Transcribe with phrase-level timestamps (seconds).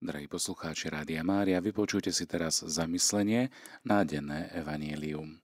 [0.00, 3.52] Drahí poslucháči Rádia Mária, vypočujte si teraz zamyslenie
[3.84, 5.36] na denné evanielium.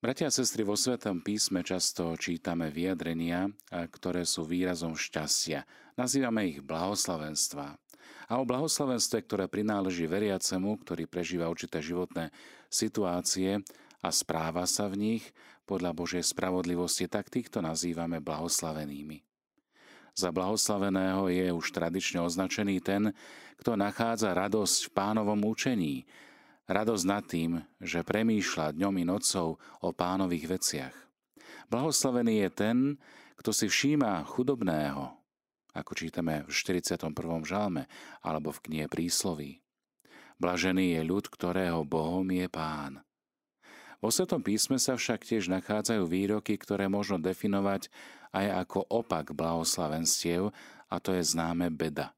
[0.00, 5.68] Bratia a sestry, vo Svetom písme často čítame vyjadrenia, ktoré sú výrazom šťastia.
[6.00, 7.76] Nazývame ich blahoslavenstva.
[8.32, 12.32] A o blahoslavenstve, ktoré prináleží veriacemu, ktorý prežíva určité životné
[12.72, 13.60] situácie
[14.00, 15.24] a správa sa v nich
[15.68, 19.28] podľa Božej spravodlivosti, tak týchto nazývame blahoslavenými.
[20.18, 23.14] Za blahoslaveného je už tradične označený ten,
[23.58, 26.06] kto nachádza radosť v pánovom učení,
[26.70, 30.96] radosť nad tým, že premýšľa dňom i nocou o pánových veciach.
[31.68, 32.76] Blahoslavený je ten,
[33.38, 35.14] kto si všíma chudobného,
[35.74, 37.12] ako čítame v 41.
[37.44, 37.86] žalme
[38.22, 39.60] alebo v knihe prísloví.
[40.38, 43.02] Blažený je ľud, ktorého Bohom je pán.
[43.98, 47.90] Vo Svetom písme sa však tiež nachádzajú výroky, ktoré možno definovať
[48.30, 50.54] aj ako opak blahoslavenstiev
[50.86, 52.17] a to je známe beda.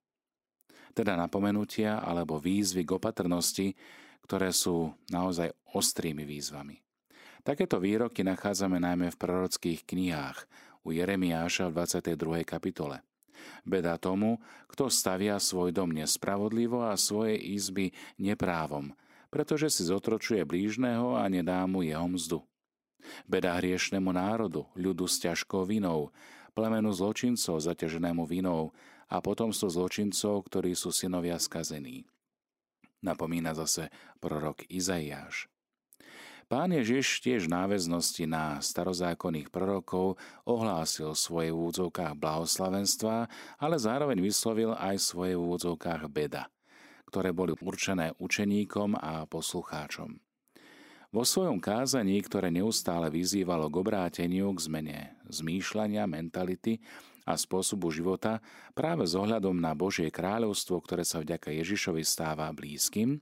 [0.91, 3.75] Teda napomenutia alebo výzvy k opatrnosti,
[4.27, 6.78] ktoré sú naozaj ostrými výzvami.
[7.41, 10.39] Takéto výroky nachádzame najmä v prorockých knihách
[10.84, 12.45] u Jeremiáša v 22.
[12.45, 13.01] kapitole.
[13.64, 14.37] Beda tomu,
[14.69, 18.92] kto stavia svoj dom nespravodlivo a svoje izby neprávom,
[19.33, 22.45] pretože si zotročuje blížneho a nedá mu jeho mzdu.
[23.25, 26.12] Beda hriešnemu národu, ľudu s ťažkou vinou,
[26.53, 28.75] plemenu zločincov zaťaženému vinou
[29.11, 32.07] a potomstvo zločincov, ktorí sú synovia skazení.
[33.01, 33.89] Napomína zase
[34.20, 35.48] prorok Izaiáš.
[36.51, 43.31] Pán Ježiš tiež v náväznosti na starozákonných prorokov ohlásil svoje v úvodzovkách blahoslavenstva,
[43.62, 46.51] ale zároveň vyslovil aj svoje v úvodzovkách beda,
[47.07, 50.19] ktoré boli určené učeníkom a poslucháčom.
[51.11, 56.78] Vo svojom kázaní, ktoré neustále vyzývalo k obráteniu, k zmene zmýšľania, mentality
[57.27, 58.39] a spôsobu života,
[58.78, 63.19] práve s ohľadom na Božie kráľovstvo, ktoré sa vďaka Ježišovi stáva blízkym,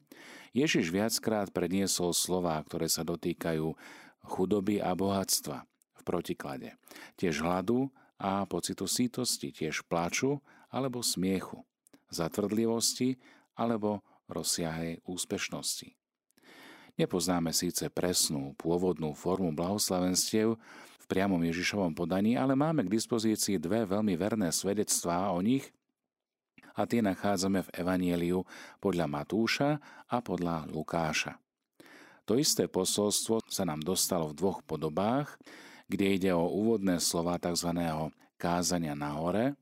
[0.52, 3.72] Ježiš viackrát predniesol slová, ktoré sa dotýkajú
[4.20, 5.64] chudoby a bohatstva
[5.96, 6.76] v protiklade,
[7.16, 7.88] tiež hladu
[8.20, 11.64] a pocitu sítosti, tiež plaču alebo smiechu,
[12.12, 13.16] zatvrdlivosti
[13.56, 15.97] alebo rozsiahej úspešnosti.
[16.98, 20.58] Nepoznáme síce presnú pôvodnú formu blahoslavenstiev
[20.98, 25.70] v priamom Ježišovom podaní, ale máme k dispozícii dve veľmi verné svedectvá o nich
[26.74, 28.42] a tie nachádzame v Evanieliu
[28.82, 29.78] podľa Matúša
[30.10, 31.38] a podľa Lukáša.
[32.26, 35.38] To isté posolstvo sa nám dostalo v dvoch podobách,
[35.86, 37.78] kde ide o úvodné slova tzv.
[38.34, 39.54] kázania na hore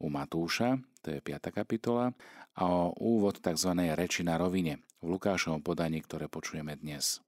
[0.00, 1.52] u Matúša, to je 5.
[1.52, 2.16] kapitola,
[2.56, 3.76] a o úvod tzv.
[3.92, 7.22] reči na rovine v Lukášovom podaní, ktoré počujeme dnes.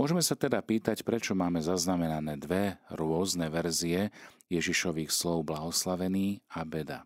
[0.00, 4.08] Môžeme sa teda pýtať, prečo máme zaznamenané dve rôzne verzie
[4.48, 7.04] Ježišových slov blahoslavený a beda.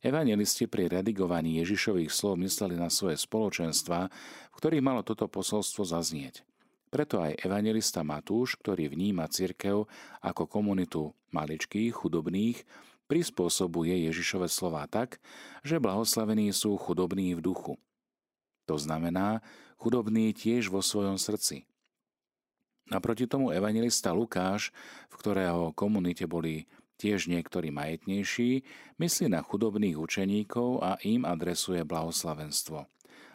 [0.00, 4.08] Evangelisti pri redigovaní Ježišových slov mysleli na svoje spoločenstva,
[4.52, 6.44] v ktorých malo toto posolstvo zaznieť.
[6.92, 9.88] Preto aj evangelista Matúš, ktorý vníma cirkev
[10.20, 12.64] ako komunitu maličkých, chudobných,
[13.08, 15.20] prispôsobuje Ježišove slova tak,
[15.64, 17.74] že blahoslavení sú chudobní v duchu–
[18.70, 19.42] to znamená,
[19.82, 21.66] chudobný tiež vo svojom srdci.
[22.86, 24.70] Naproti tomu evangelista Lukáš,
[25.10, 28.62] v ktorého komunite boli tiež niektorí majetnejší,
[29.02, 32.86] myslí na chudobných učeníkov a im adresuje blahoslavenstvo.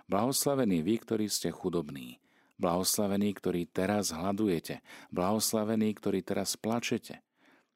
[0.07, 2.23] Blahoslavení vy, ktorí ste chudobní.
[2.55, 4.79] Blahoslavení, ktorí teraz hľadujete.
[5.11, 7.19] Blahoslavení, ktorí teraz plačete.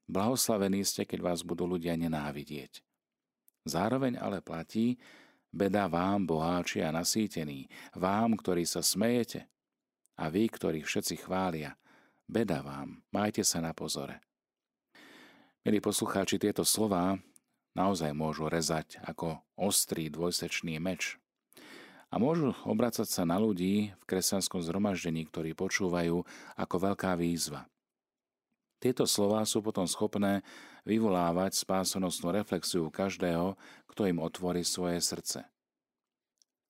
[0.08, 2.80] Blahoslavení ste, keď vás budú ľudia nenávidieť.
[3.68, 4.96] Zároveň ale platí,
[5.50, 7.66] Beda vám, boháči a nasýtení,
[7.98, 9.50] vám, ktorí sa smejete,
[10.20, 11.80] a vy, ktorých všetci chvália,
[12.30, 14.22] beda vám, majte sa na pozore.
[15.66, 17.18] Milí poslucháči, tieto slova
[17.74, 21.18] naozaj môžu rezať ako ostrý dvojsečný meč.
[22.10, 26.26] A môžu obracať sa na ľudí v kresťanskom zhromaždení, ktorí počúvajú
[26.58, 27.70] ako veľká výzva.
[28.80, 30.40] Tieto slová sú potom schopné
[30.88, 33.60] vyvolávať spásonosnú reflexiu každého,
[33.92, 35.44] kto im otvorí svoje srdce.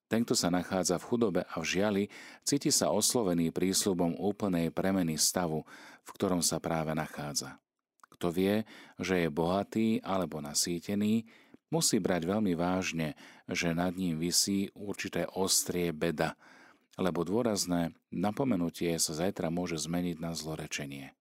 [0.09, 2.03] Ten, kto sa nachádza v chudobe a v žiali,
[2.41, 5.61] cíti sa oslovený prísľubom úplnej premeny stavu,
[6.01, 7.61] v ktorom sa práve nachádza.
[8.17, 8.65] Kto vie,
[8.97, 11.29] že je bohatý alebo nasýtený,
[11.69, 13.13] musí brať veľmi vážne,
[13.45, 16.33] že nad ním visí určité ostrie beda,
[16.97, 21.18] lebo dôrazné napomenutie sa zajtra môže zmeniť na zlorečenie.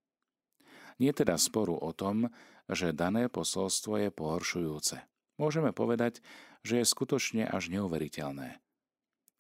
[0.99, 2.31] Nie teda sporu o tom,
[2.67, 4.99] že dané posolstvo je pohoršujúce.
[5.39, 6.19] Môžeme povedať,
[6.67, 8.59] že je skutočne až neuveriteľné.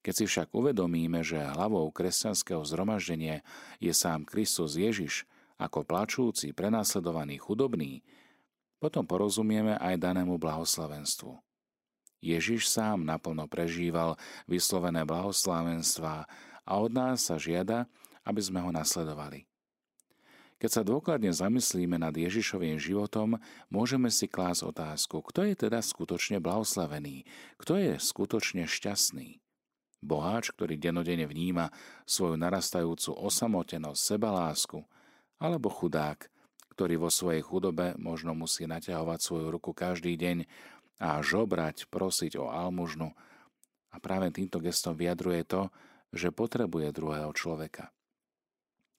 [0.06, 3.42] Keď si však uvedomíme, že hlavou kresťanského zhromaždenia
[3.82, 5.26] je sám Kristus Ježiš
[5.58, 8.06] ako plačúci, prenasledovaný, chudobný,
[8.78, 11.34] potom porozumieme aj danému blahoslavenstvu.
[12.22, 14.14] Ježiš sám naplno prežíval
[14.46, 16.30] vyslovené blahoslavenstvá
[16.62, 17.90] a od nás sa žiada,
[18.22, 19.46] aby sme ho nasledovali.
[20.58, 23.38] Keď sa dôkladne zamyslíme nad Ježišovým životom,
[23.70, 27.22] môžeme si klásť otázku, kto je teda skutočne blahoslavený,
[27.62, 29.38] kto je skutočne šťastný.
[30.02, 31.70] Boháč, ktorý denodene vníma
[32.06, 34.82] svoju narastajúcu osamotenosť, sebalásku,
[35.38, 36.26] alebo chudák,
[36.74, 40.46] ktorý vo svojej chudobe možno musí naťahovať svoju ruku každý deň
[40.98, 43.14] a žobrať, prosiť o almužnu.
[43.94, 45.70] A práve týmto gestom vyjadruje to,
[46.14, 47.90] že potrebuje druhého človeka.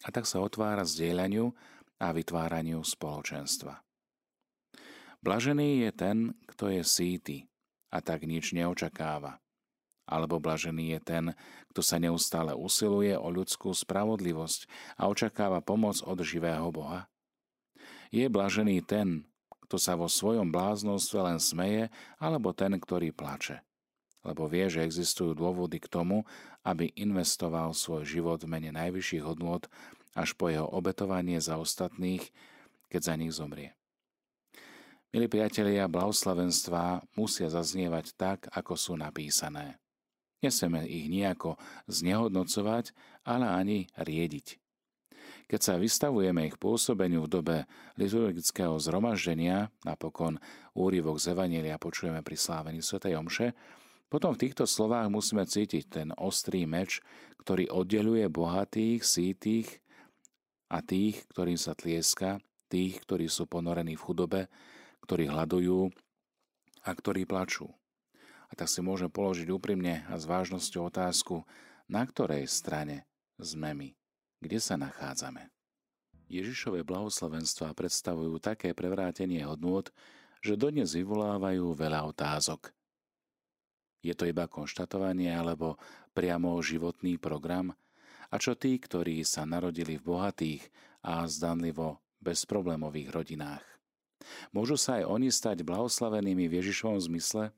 [0.03, 1.51] A tak sa otvára zdieľaniu
[1.99, 3.83] a vytváraniu spoločenstva.
[5.19, 6.17] Blažený je ten,
[6.47, 7.37] kto je síty
[7.91, 9.43] a tak nič neočakáva.
[10.09, 11.25] Alebo blažený je ten,
[11.69, 14.65] kto sa neustále usiluje o ľudskú spravodlivosť
[14.97, 17.11] a očakáva pomoc od živého Boha.
[18.09, 19.27] Je blažený ten,
[19.69, 23.61] kto sa vo svojom bláznostve len smeje, alebo ten, ktorý plače.
[24.27, 26.27] Lebo vie, že existujú dôvody k tomu,
[26.67, 29.63] aby investoval svoj život v mene najvyšších hodnôt
[30.11, 32.27] až po jeho obetovanie za ostatných,
[32.91, 33.79] keď za nich zomrie.
[35.09, 39.81] Milí priatelia, blahoslavenstvá musia zaznievať tak, ako sú napísané.
[40.39, 41.57] Neseme ich nejako
[41.89, 42.93] znehodnocovať,
[43.25, 44.61] ale ani riediť.
[45.49, 47.57] Keď sa vystavujeme ich pôsobeniu v dobe
[47.97, 50.37] liturgického zhromaždenia, napokon
[50.77, 53.01] úryvok z Evanielia počujeme pri slávení Sv.
[53.09, 53.57] Omše,
[54.09, 56.99] potom v týchto slovách musíme cítiť ten ostrý meč,
[57.45, 59.79] ktorý oddeluje bohatých, sítých
[60.69, 64.41] a tých, ktorým sa tlieska, tých, ktorí sú ponorení v chudobe,
[65.05, 65.89] ktorí hľadujú
[66.85, 67.69] a ktorí plačú.
[68.49, 71.45] A tak si môžeme položiť úprimne a s vážnosťou otázku,
[71.85, 73.05] na ktorej strane
[73.37, 73.89] sme my
[74.39, 75.51] kde sa nachádzame.
[76.29, 79.89] Ježišové blahoslavenstvá predstavujú také prevrátenie hodnôt,
[80.39, 82.71] že dodnes vyvolávajú veľa otázok.
[83.99, 85.75] Je to iba konštatovanie alebo
[86.15, 87.75] priamo životný program?
[88.29, 90.63] A čo tí, ktorí sa narodili v bohatých
[91.01, 93.65] a zdanlivo bezproblémových rodinách?
[94.51, 97.49] Môžu sa aj oni stať blahoslavenými v Ježišovom zmysle?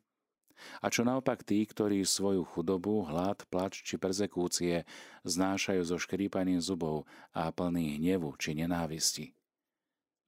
[0.77, 4.85] A čo naopak tí, ktorí svoju chudobu, hlad, plač či perzekúcie
[5.25, 9.33] znášajú so škrípaním zubov a plný hnevu či nenávisti.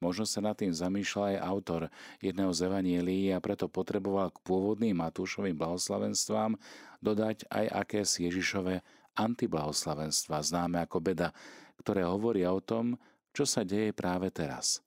[0.03, 1.81] Možno sa nad tým zamýšľa aj autor
[2.19, 6.59] jedného z evanielí a preto potreboval k pôvodným Matúšovým blahoslavenstvám
[6.99, 8.83] dodať aj akési Ježišové
[9.15, 11.31] antiblahoslavenstva, známe ako beda,
[11.79, 12.99] ktoré hovoria o tom,
[13.31, 14.83] čo sa deje práve teraz.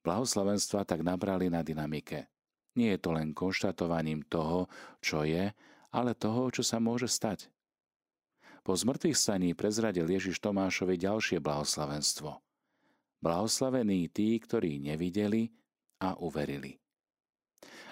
[0.00, 2.24] Blahoslavenstva tak nabrali na dynamike.
[2.80, 4.70] Nie je to len konštatovaním toho,
[5.04, 5.52] čo je,
[5.92, 7.52] ale toho, čo sa môže stať.
[8.64, 12.49] Po zmrtvých staní prezradil Ježiš Tomášovi ďalšie blahoslavenstvo.
[13.20, 15.52] Blahoslavení tí, ktorí nevideli
[16.00, 16.80] a uverili.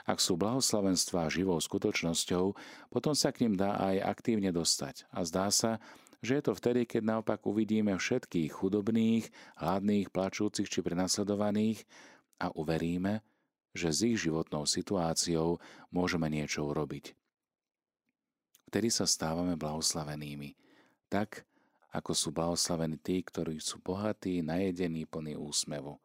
[0.08, 2.56] Ak sú blahoslavenstvá živou skutočnosťou,
[2.88, 5.04] potom sa k ním dá aj aktívne dostať.
[5.12, 5.76] A zdá sa,
[6.24, 9.28] že je to vtedy, keď naopak uvidíme všetkých chudobných,
[9.60, 11.84] hladných, plačúcich či prenasledovaných
[12.40, 13.20] a uveríme,
[13.76, 15.60] že s ich životnou situáciou
[15.92, 17.12] môžeme niečo urobiť.
[18.72, 20.56] Vtedy sa stávame blahoslavenými,
[21.12, 21.44] tak
[21.92, 25.96] ako sú blahoslavení tí, ktorí sú bohatí, najedení, plní úsmevu.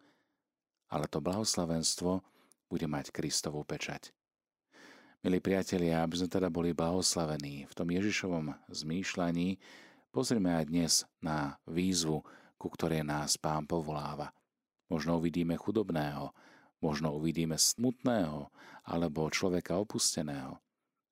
[0.88, 2.24] Ale to blahoslavenstvo
[2.70, 4.16] bude mať Kristovú pečať.
[5.24, 9.56] Milí priatelia, aby sme teda boli blahoslavení v tom Ježišovom zmýšľaní,
[10.12, 10.94] pozrime aj dnes
[11.24, 12.24] na výzvu,
[12.60, 14.36] ku ktorej nás Pán povoláva.
[14.92, 16.36] Možno uvidíme chudobného,
[16.84, 18.52] Možno uvidíme smutného
[18.84, 20.60] alebo človeka opusteného.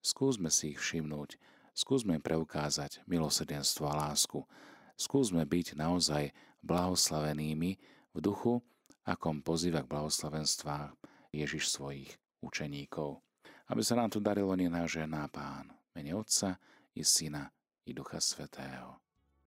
[0.03, 1.39] Skúsme si ich všimnúť,
[1.81, 4.45] skúsme preukázať milosrdenstvo a lásku.
[4.93, 6.29] Skúsme byť naozaj
[6.61, 7.71] blahoslavenými
[8.13, 8.61] v duchu,
[9.01, 10.93] akom pozýva k blahoslavenstvách
[11.33, 12.13] Ježiš svojich
[12.45, 13.17] učeníkov.
[13.65, 16.61] Aby sa nám tu darilo nenážená Pán, mene Otca
[16.93, 17.49] i Syna
[17.89, 19.01] i Ducha Svetého.